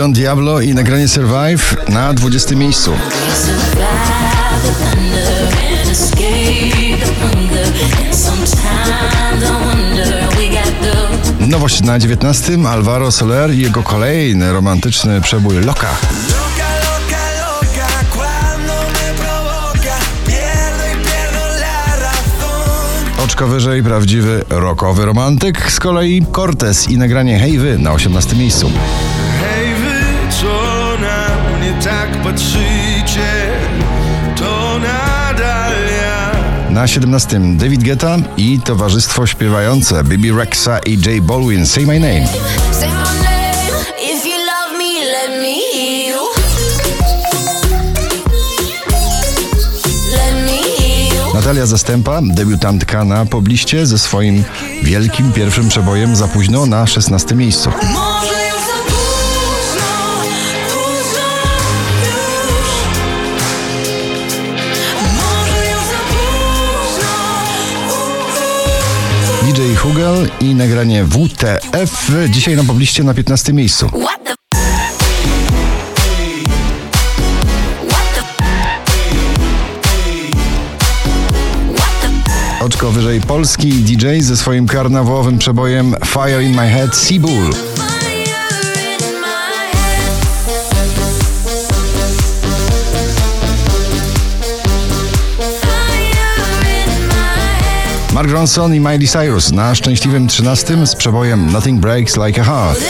[0.00, 2.92] John Diablo i nagranie Survive na 20 miejscu.
[11.40, 15.96] Nowość na 19 Alvaro Soler i jego kolejny romantyczny przebój Loka.
[23.24, 28.72] Oczko wyżej prawdziwy rockowy romantyk, z kolei Cortez i nagranie Hej Wy na 18 miejscu.
[31.60, 33.50] Mnie tak patrzycie,
[34.36, 36.32] to nadal ja.
[36.70, 42.26] Na 17 David Guetta i towarzystwo śpiewające Bibi Rexa i J Balwin Say My Name.
[51.34, 54.44] Natalia Zastępa, debiutantka na pobliście ze swoim
[54.82, 57.70] wielkim pierwszym przebojem za późno na 16 miejscu.
[69.82, 73.90] Hugel i nagranie WTF dzisiaj na pobliście na 15 miejscu.
[82.60, 87.50] Oczko wyżej polski DJ ze swoim karnawałowym przebojem Fire in My Head Seabull.
[98.20, 102.80] Mark Ronson i Miley Cyrus na szczęśliwym 13 z przebojem Nothing Breaks Like a Heart.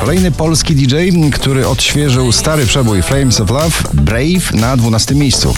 [0.00, 0.96] Kolejny polski DJ,
[1.32, 5.54] który odświeżył stary przebój Flames of Love, Brave na 12 miejscu.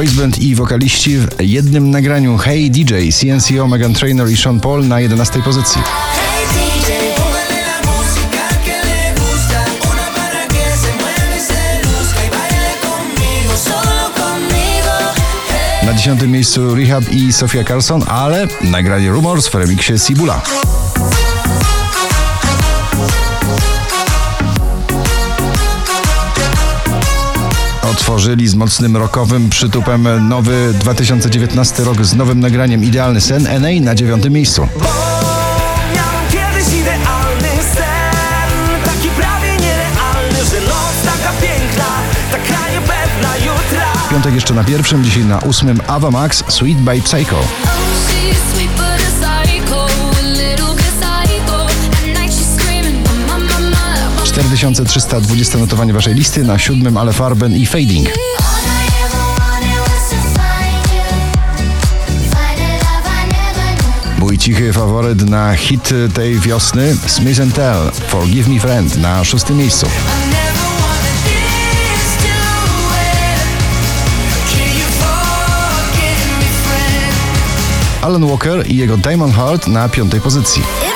[0.00, 0.10] Love.
[0.10, 4.86] Boys band i wokaliści w jednym nagraniu Hey DJ, CNCO, Megan Trainor i Sean Paul
[4.86, 5.82] na 11 pozycji.
[6.88, 6.92] Y.
[15.82, 15.86] Y.
[15.86, 20.42] Na 10 miejscu Rehab i Sofia Carson, ale nagranie Rumors w remiksie Sibula.
[28.00, 33.94] Otworzyli z mocnym rockowym przytupem nowy 2019 rok z nowym nagraniem Idealny Sen NA na
[33.94, 34.68] dziewiątym miejscu.
[44.10, 47.44] Piątek jeszcze na pierwszym, dzisiaj na ósmym Ava Max Sweet by Psycho.
[54.60, 58.08] 2320 notowanie waszej listy, na siódmym Ale Farben i Fading.
[64.18, 69.56] Mój cichy faworyt na hit tej wiosny Smith and Tell, Forgive Me Friend na szóstym
[69.56, 69.86] miejscu.
[78.02, 80.89] Alan Walker i jego Diamond Heart na piątej pozycji.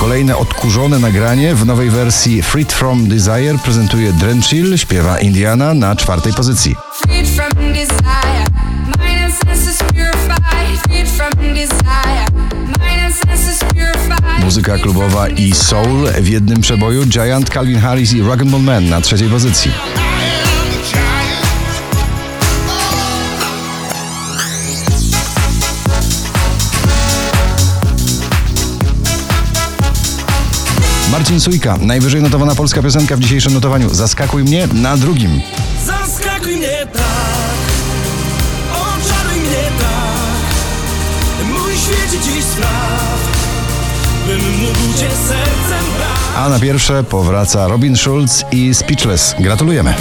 [0.00, 6.32] Kolejne odkurzone nagranie w nowej wersji Freed From Desire prezentuje Drenchill, śpiewa Indiana na czwartej
[6.32, 6.76] pozycji.
[14.44, 17.06] Muzyka klubowa i soul w jednym przeboju.
[17.06, 19.99] Giant, Calvin Harris i Rock'n'Roll Man na trzeciej pozycji.
[31.10, 33.94] Marcin Sujka, najwyżej notowana polska piosenka w dzisiejszym notowaniu.
[33.94, 35.40] Zaskakuj mnie na drugim.
[35.86, 37.02] Zaskakuj mnie tak
[38.72, 43.18] Oczaruj mnie tak Mój świecie dziś spraw
[44.26, 49.34] Bym mógł cię sercem brać A na pierwsze powraca Robin Schulz i Speechless.
[49.38, 49.94] Gratulujemy.